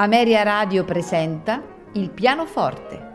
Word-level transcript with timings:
Ameria 0.00 0.44
Radio 0.44 0.84
presenta 0.84 1.60
Il 1.94 2.10
pianoforte. 2.10 3.06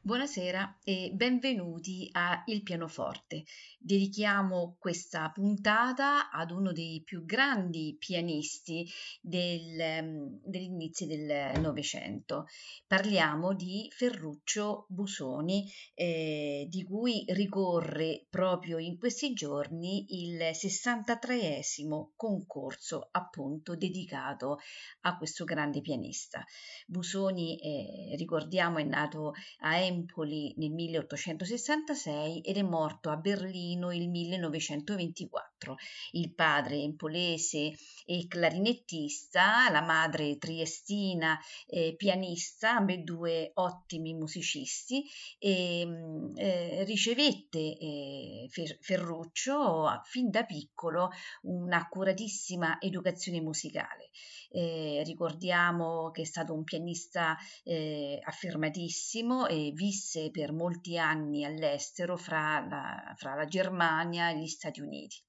Buonasera 0.00 0.73
e 0.86 1.12
benvenuti 1.14 2.10
a 2.12 2.42
Il 2.44 2.62
pianoforte. 2.62 3.44
Dedichiamo 3.78 4.76
questa 4.78 5.30
puntata 5.30 6.28
ad 6.30 6.50
uno 6.50 6.72
dei 6.72 7.00
più 7.02 7.24
grandi 7.24 7.96
pianisti 7.98 8.86
del, 9.22 10.40
degli 10.44 10.64
inizi 10.64 11.06
del 11.06 11.58
Novecento. 11.58 12.44
Parliamo 12.86 13.54
di 13.54 13.90
Ferruccio 13.90 14.84
Busoni, 14.90 15.66
eh, 15.94 16.66
di 16.68 16.84
cui 16.84 17.24
ricorre 17.28 18.26
proprio 18.28 18.76
in 18.76 18.98
questi 18.98 19.32
giorni 19.32 20.22
il 20.22 20.36
63esimo 20.36 22.10
concorso 22.14 23.08
appunto 23.10 23.74
dedicato 23.74 24.58
a 25.02 25.16
questo 25.16 25.44
grande 25.44 25.80
pianista. 25.80 26.44
Busoni, 26.86 27.58
eh, 27.58 28.16
ricordiamo, 28.16 28.76
è 28.76 28.84
nato 28.84 29.32
a 29.60 29.78
Empoli 29.78 30.52
nel 30.58 30.72
1866 30.74 32.40
ed 32.40 32.56
è 32.56 32.62
morto 32.62 33.10
a 33.10 33.16
Berlino 33.16 33.92
il 33.92 34.08
1924. 34.08 35.76
Il 36.12 36.34
padre 36.34 36.76
empolese 36.76 37.72
e 38.04 38.26
clarinettista, 38.28 39.70
la 39.70 39.80
madre 39.80 40.36
triestina 40.36 41.38
eh, 41.66 41.94
pianista, 41.96 42.76
ambedue 42.76 43.52
ottimi 43.54 44.14
musicisti, 44.14 45.04
e, 45.38 45.84
mm, 45.86 46.36
eh, 46.36 46.84
ricevette 46.84 47.58
eh, 47.58 48.48
Ferruccio 48.80 50.00
fin 50.04 50.30
da 50.30 50.44
piccolo 50.44 51.10
un'accuratissima 51.42 52.80
educazione 52.80 53.40
musicale. 53.40 54.10
Eh, 54.50 55.02
ricordiamo 55.04 56.10
che 56.10 56.22
è 56.22 56.24
stato 56.24 56.54
un 56.54 56.62
pianista 56.62 57.36
eh, 57.64 58.20
affermatissimo 58.22 59.46
e 59.46 59.72
visse 59.74 60.30
per 60.30 60.52
molti 60.52 60.63
anni 60.98 61.44
all'estero 61.44 62.16
fra 62.16 62.64
la, 62.66 63.14
fra 63.16 63.34
la 63.34 63.46
Germania 63.46 64.30
e 64.30 64.38
gli 64.38 64.46
Stati 64.46 64.80
Uniti. 64.80 65.22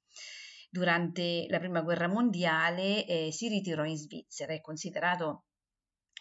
Durante 0.70 1.46
la 1.50 1.60
Prima 1.60 1.82
Guerra 1.82 2.08
Mondiale 2.08 3.06
eh, 3.06 3.32
si 3.32 3.48
ritirò 3.48 3.86
in 3.86 3.98
Svizzera, 3.98 4.54
è 4.54 4.62
considerato 4.62 5.46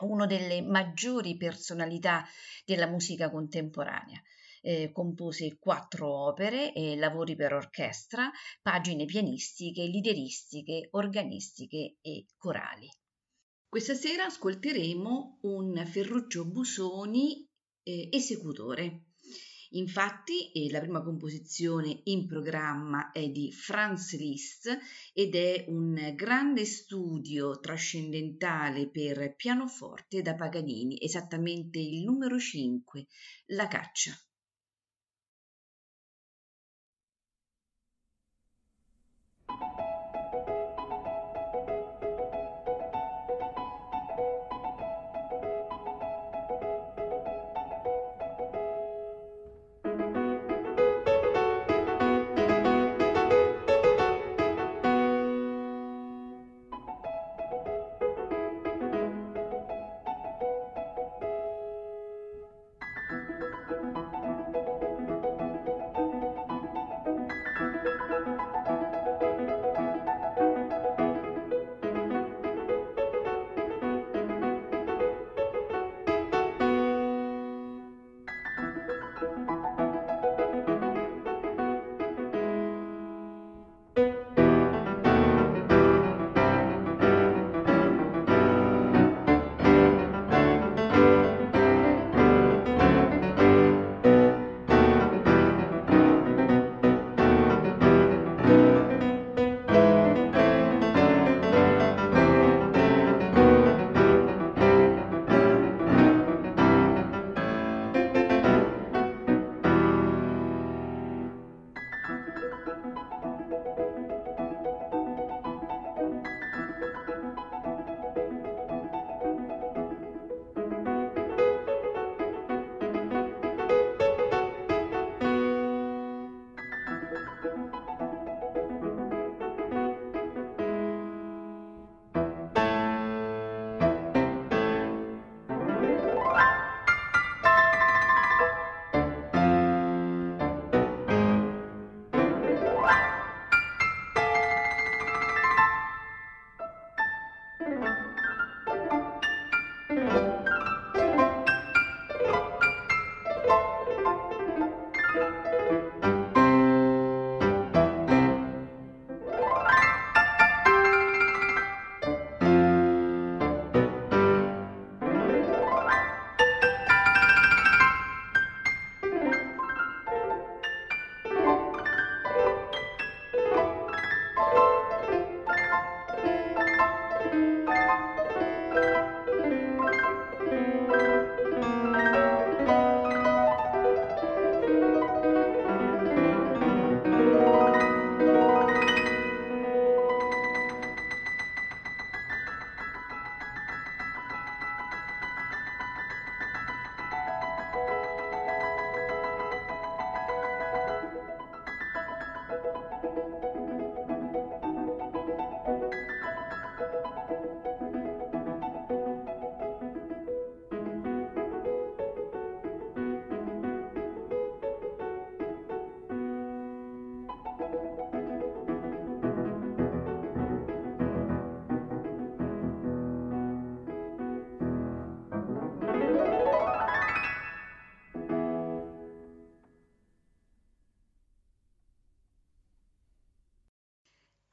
una 0.02 0.26
delle 0.26 0.62
maggiori 0.62 1.36
personalità 1.36 2.24
della 2.64 2.86
musica 2.86 3.30
contemporanea. 3.30 4.20
Eh, 4.60 4.92
compose 4.92 5.58
quattro 5.58 6.26
opere 6.26 6.72
e 6.72 6.96
lavori 6.96 7.36
per 7.36 7.52
orchestra, 7.52 8.30
pagine 8.62 9.04
pianistiche, 9.04 9.82
lideristiche, 9.84 10.88
organistiche 10.92 11.96
e 12.00 12.24
corali. 12.38 12.88
Questa 13.68 13.94
sera 13.94 14.24
ascolteremo 14.24 15.40
un 15.42 15.84
Ferruccio 15.84 16.46
Busoni 16.46 17.46
eh, 17.84 18.08
esecutore. 18.10 19.12
Infatti 19.70 20.52
eh, 20.52 20.70
la 20.70 20.80
prima 20.80 21.02
composizione 21.02 22.00
in 22.04 22.26
programma 22.26 23.10
è 23.10 23.28
di 23.28 23.50
Franz 23.50 24.16
Liszt 24.16 24.76
ed 25.12 25.34
è 25.34 25.64
un 25.68 26.12
grande 26.14 26.64
studio 26.64 27.58
trascendentale 27.58 28.88
per 28.88 29.34
pianoforte 29.36 30.22
da 30.22 30.34
Paganini, 30.34 30.96
esattamente 31.00 31.78
il 31.78 32.04
numero 32.04 32.38
5, 32.38 33.06
La 33.46 33.66
caccia. 33.66 34.16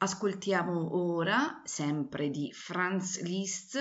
Ascoltiamo 0.04 0.98
ora, 0.98 1.62
sempre 1.64 2.32
di 2.32 2.52
Franz 2.52 3.22
Liszt, 3.22 3.78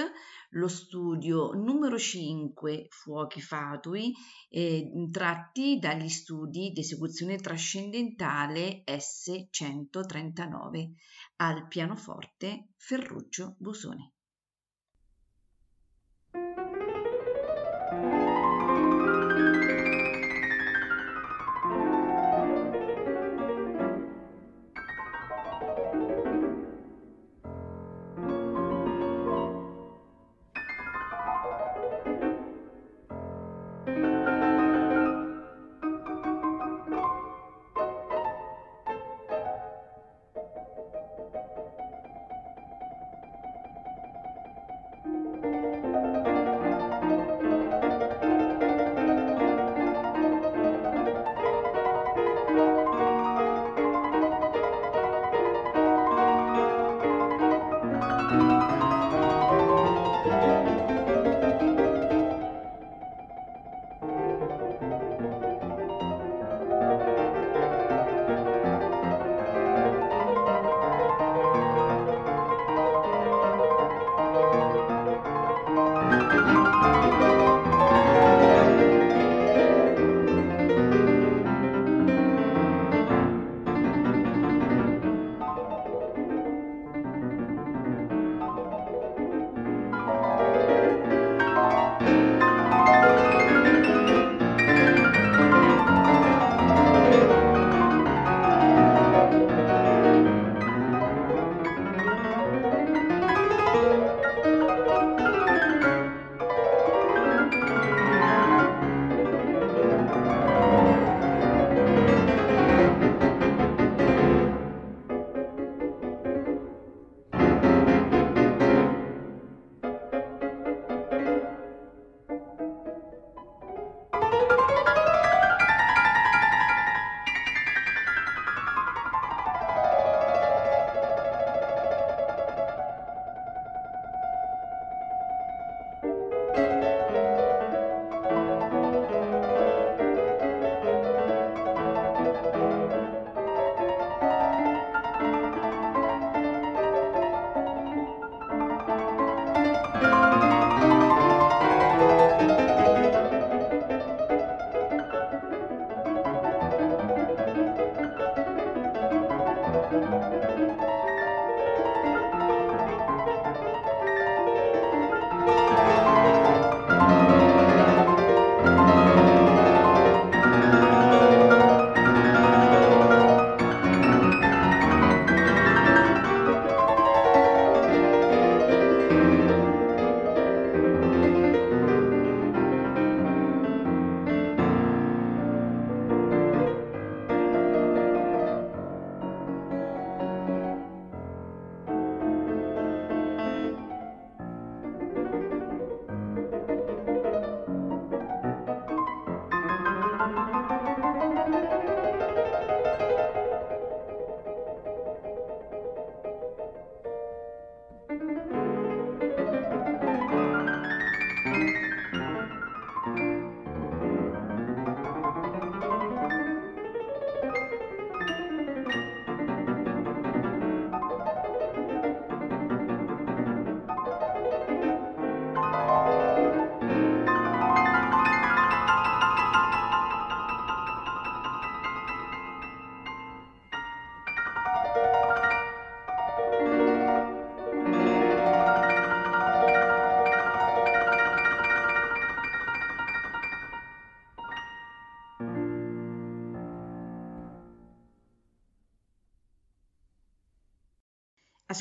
lo 0.51 0.69
studio 0.69 1.53
numero 1.53 1.99
5 1.99 2.89
Fuochi 2.91 3.41
fatui, 3.41 4.13
eh, 4.51 5.09
tratti 5.11 5.79
dagli 5.79 6.11
studi 6.11 6.73
di 6.73 6.81
esecuzione 6.81 7.39
trascendentale 7.39 8.83
S139 8.85 10.91
al 11.37 11.67
pianoforte 11.69 12.75
Ferruccio 12.77 13.55
Busoni. 13.57 14.20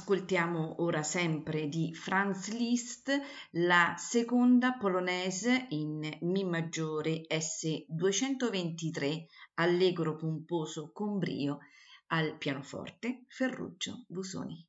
Ascoltiamo 0.10 0.82
ora 0.82 1.04
sempre 1.04 1.68
di 1.68 1.94
Franz 1.94 2.50
Liszt 2.50 3.12
la 3.52 3.94
seconda 3.96 4.74
polonese 4.74 5.68
in 5.70 6.18
Mi 6.22 6.44
maggiore 6.46 7.28
S223 7.30 9.26
allegro 9.54 10.16
pomposo 10.16 10.90
con 10.92 11.20
brio 11.20 11.60
al 12.08 12.40
pianoforte 12.40 13.26
Ferruccio 13.28 14.06
Busoni. 14.08 14.69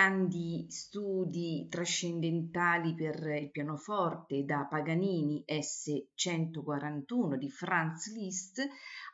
Grandi 0.00 0.64
studi 0.70 1.66
trascendentali 1.68 2.94
per 2.94 3.22
il 3.38 3.50
pianoforte 3.50 4.46
da 4.46 4.64
Paganini 4.64 5.44
S141 5.46 7.34
di 7.34 7.50
Franz 7.50 8.10
Liszt, 8.14 8.66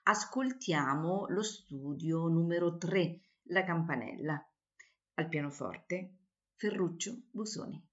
ascoltiamo 0.04 1.26
lo 1.26 1.42
studio 1.42 2.28
numero 2.28 2.76
3, 2.76 3.20
La 3.48 3.64
campanella, 3.64 4.40
al 5.14 5.28
pianoforte 5.28 6.18
Ferruccio 6.54 7.22
Busoni. 7.32 7.84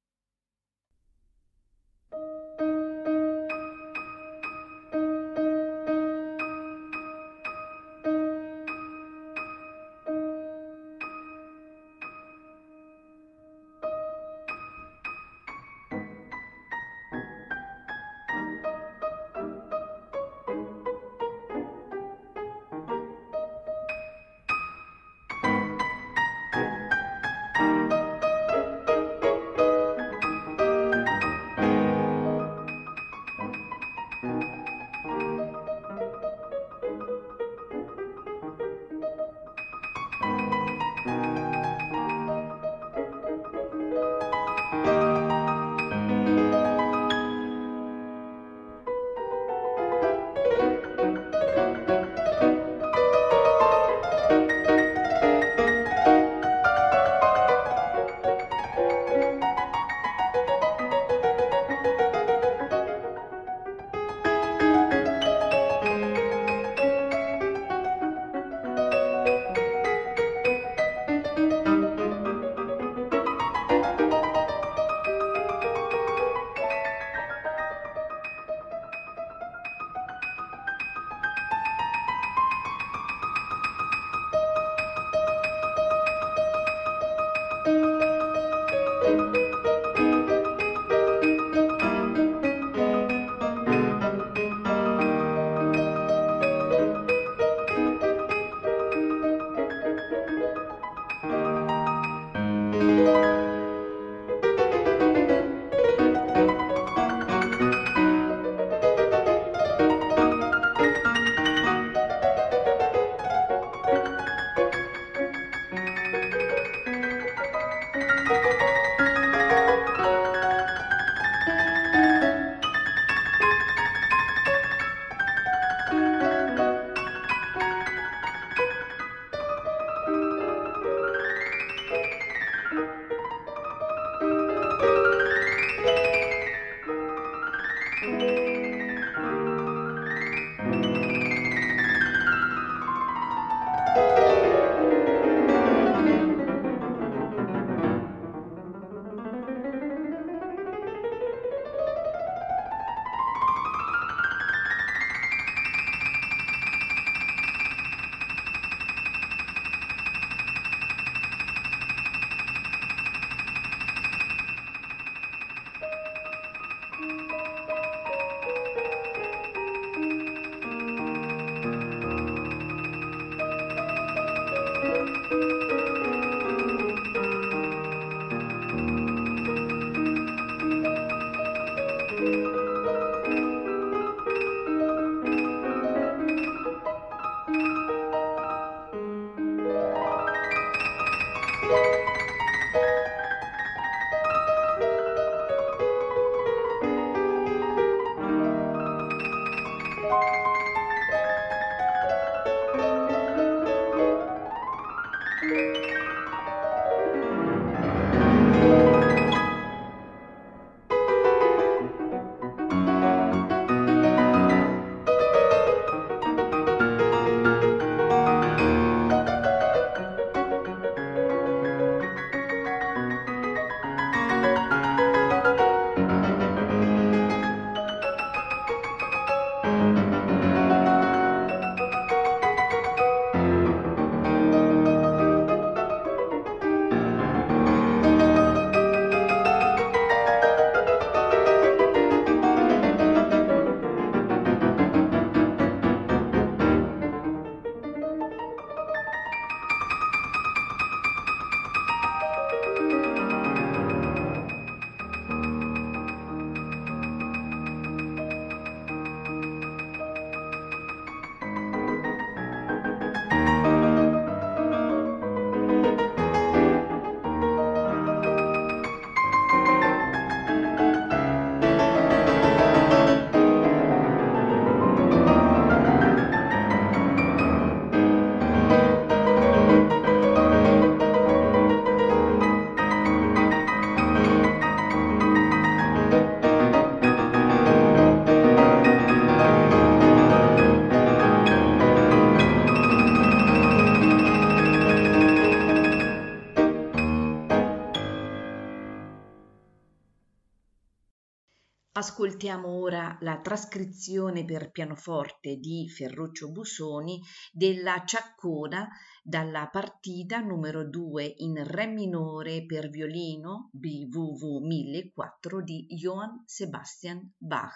Ascoltiamo 302.13 302.67
ora 302.67 303.17
la 303.21 303.41
trascrizione 303.41 304.45
per 304.45 304.69
pianoforte 304.69 305.55
di 305.55 305.89
Ferruccio 305.89 306.51
Busoni 306.51 307.19
della 307.51 308.03
Ciaccona 308.05 308.87
dalla 309.23 309.67
partita 309.71 310.37
numero 310.37 310.87
2 310.87 311.33
in 311.37 311.63
Re 311.65 311.87
minore 311.87 312.67
per 312.67 312.91
violino 312.91 313.71
BWV 313.71 314.63
1004 314.63 315.63
di 315.63 315.87
Johann 315.87 316.43
Sebastian 316.45 317.33
Bach. 317.35 317.73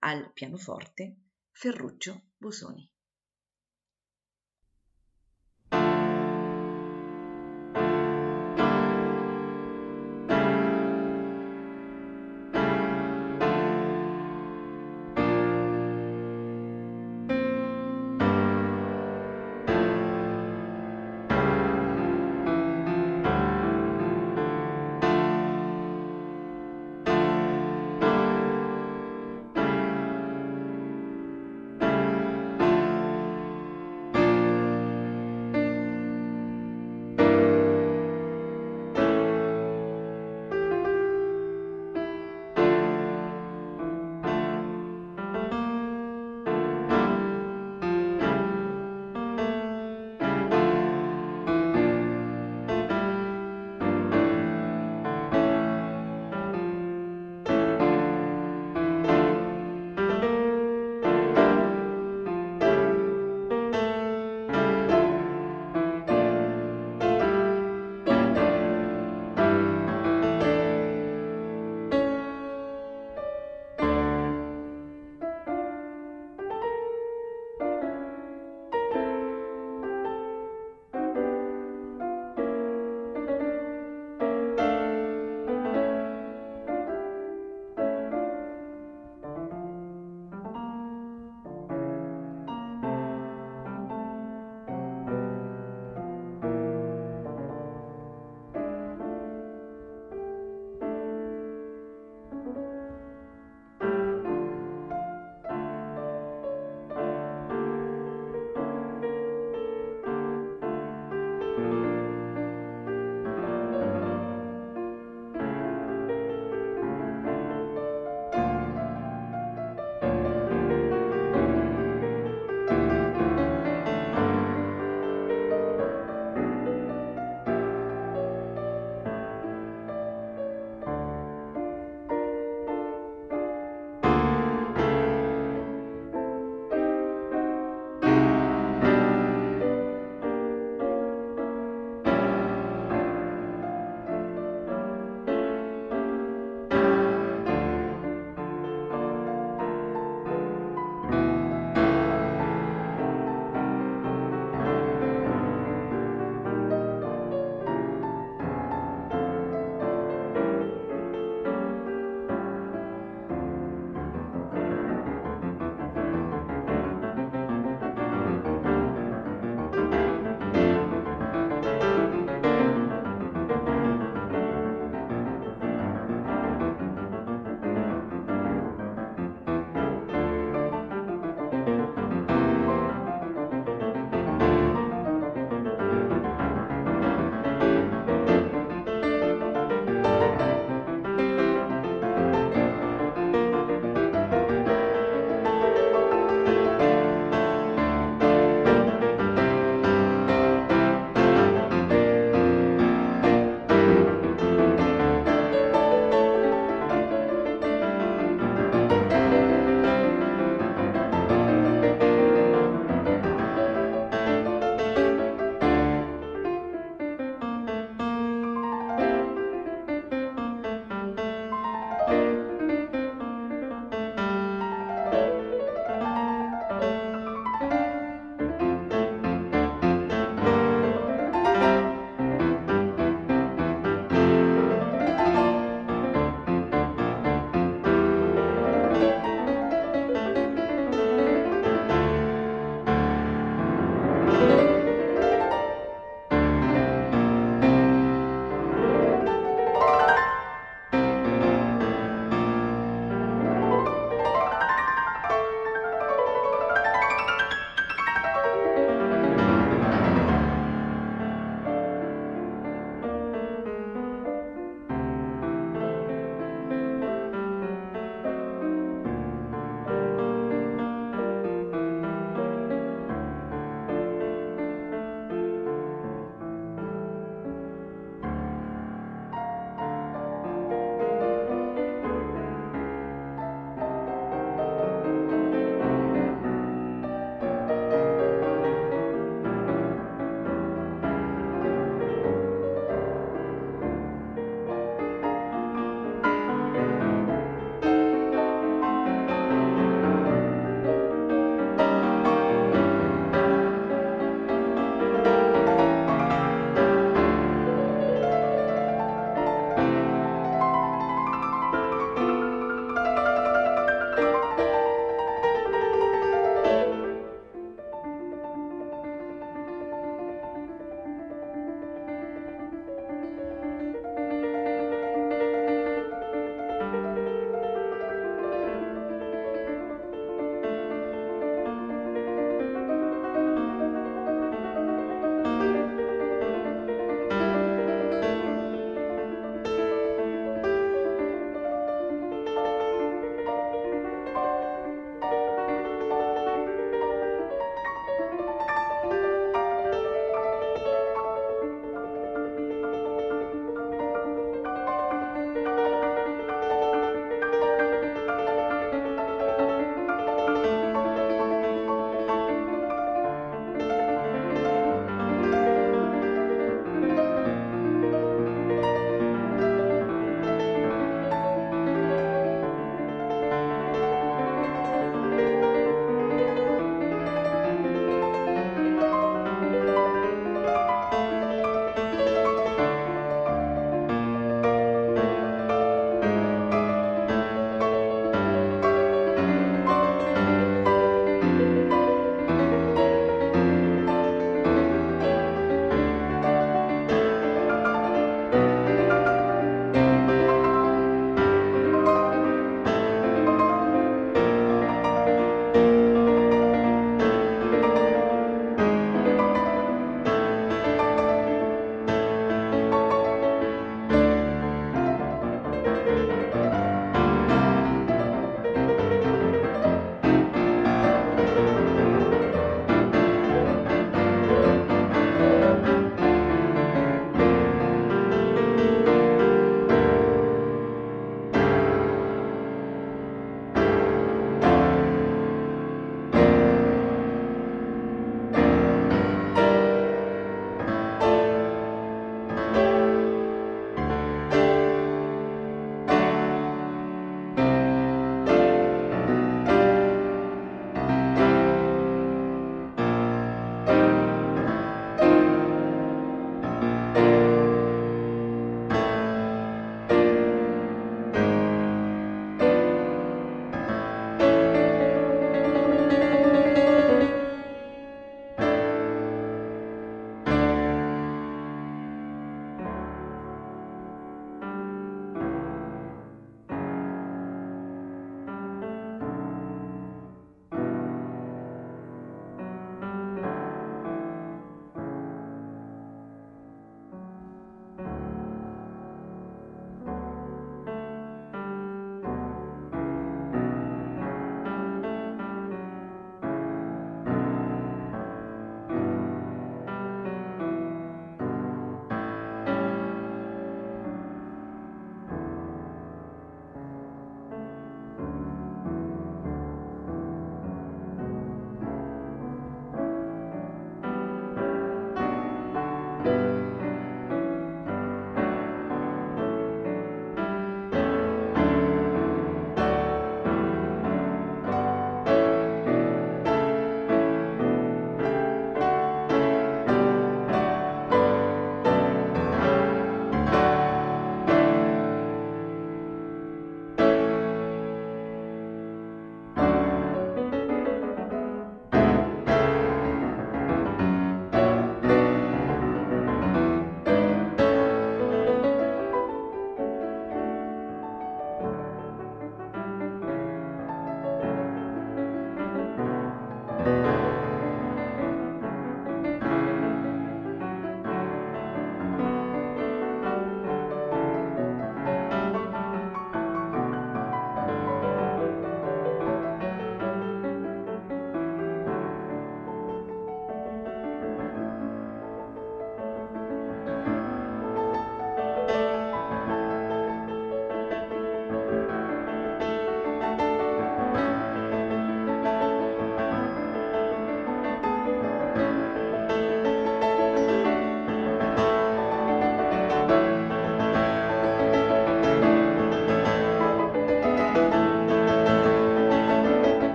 Al 0.00 0.32
pianoforte 0.34 1.20
Ferruccio 1.50 2.32
Busoni. 2.36 2.86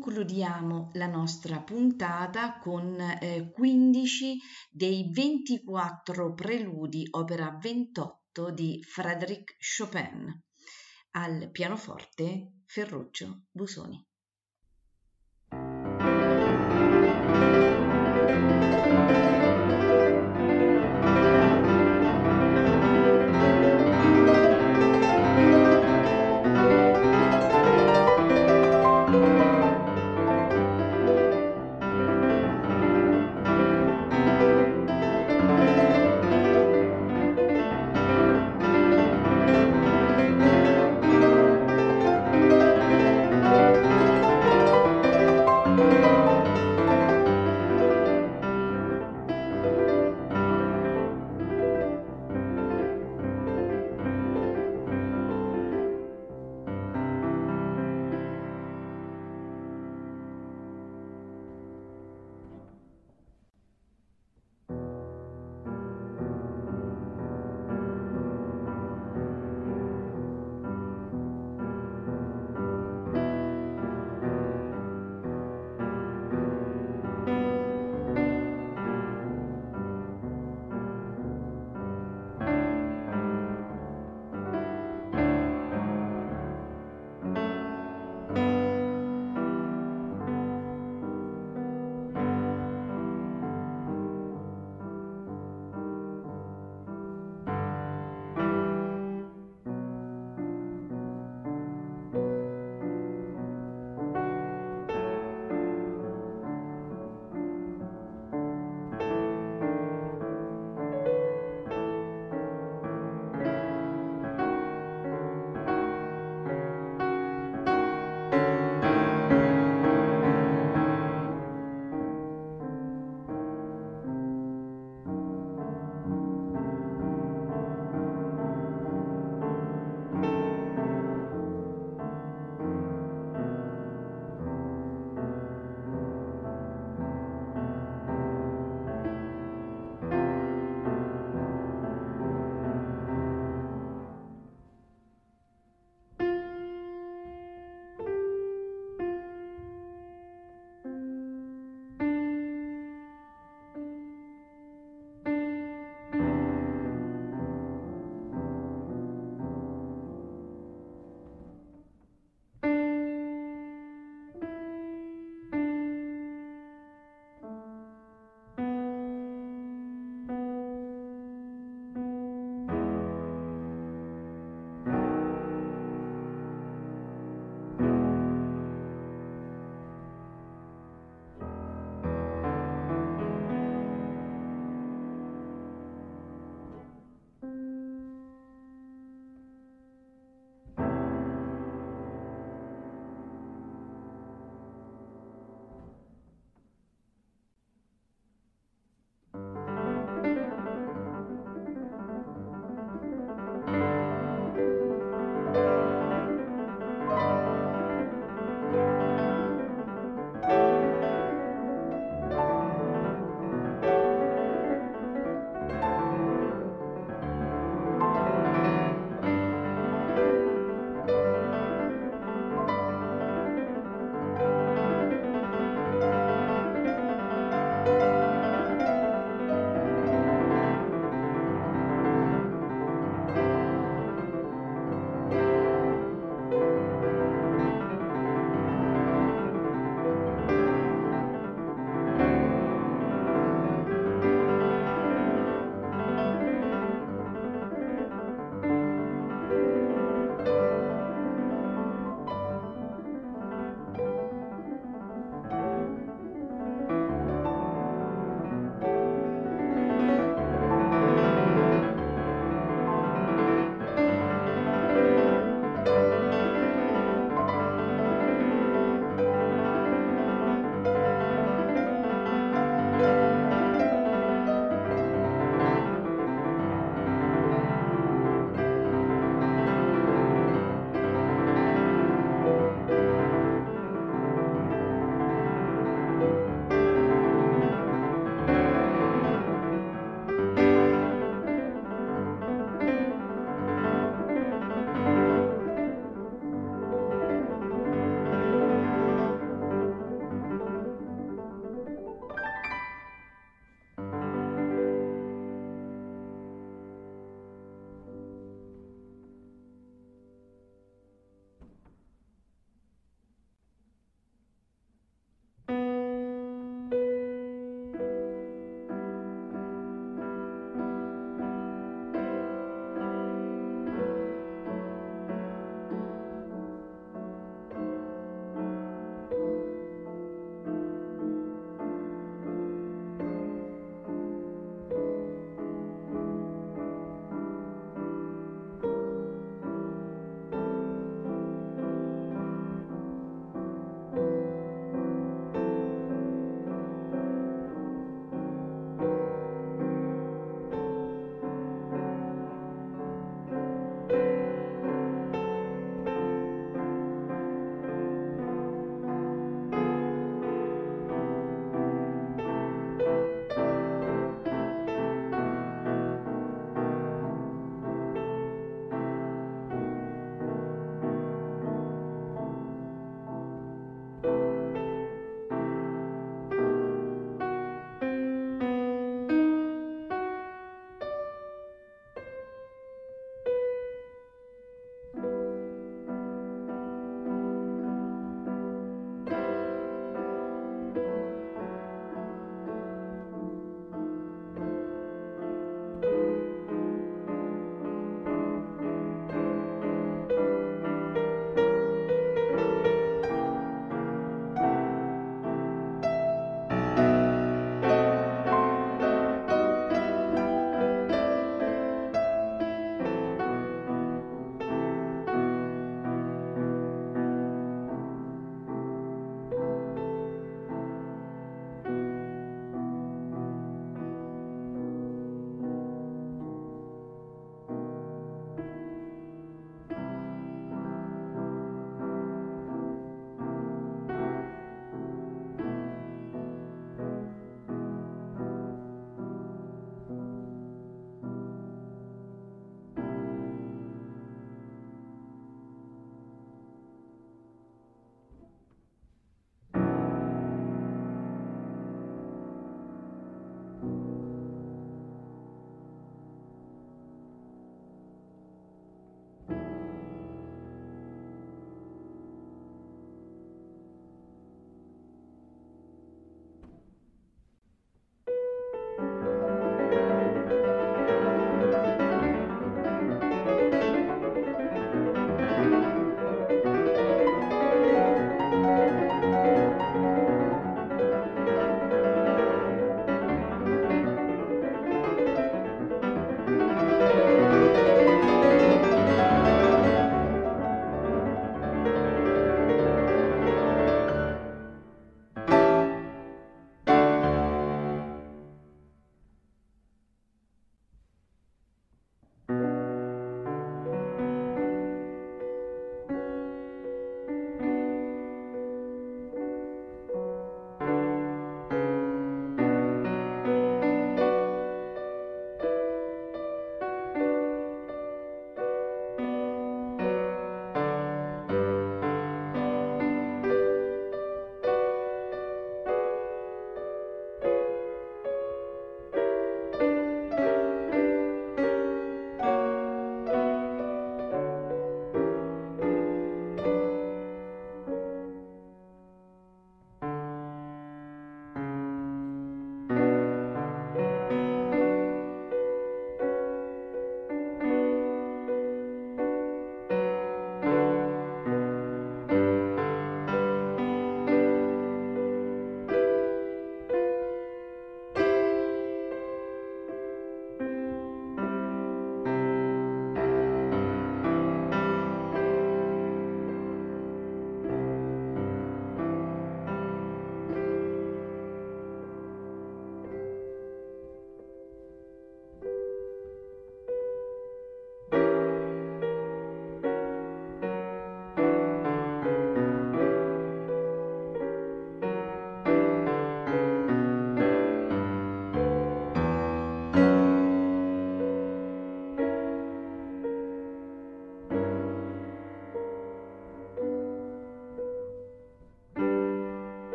Concludiamo 0.00 0.88
la 0.94 1.06
nostra 1.06 1.60
puntata 1.60 2.58
con 2.58 2.98
eh, 2.98 3.50
15 3.52 4.38
dei 4.70 5.10
24 5.12 6.32
preludi 6.32 7.06
opera 7.10 7.58
28 7.60 8.50
di 8.50 8.82
Frédéric 8.82 9.56
Chopin 9.58 10.42
al 11.10 11.50
pianoforte 11.50 12.62
Ferruccio 12.64 13.42
Busoni. 13.50 14.09